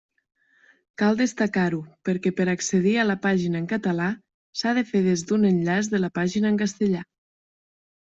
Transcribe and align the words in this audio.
Cal 1.01 1.19
destacar-ho 1.19 1.81
perquè 2.09 2.31
per 2.39 2.47
accedir 2.55 2.95
a 3.03 3.07
la 3.11 3.17
pàgina 3.27 3.61
en 3.63 3.69
català 3.75 4.09
s'ha 4.63 4.75
de 4.81 4.87
fer 4.91 5.05
des 5.11 5.29
d'un 5.29 5.49
enllaç 5.55 5.95
de 5.97 6.05
la 6.05 6.15
pàgina 6.21 6.55
en 6.55 6.63
castellà. 6.67 7.09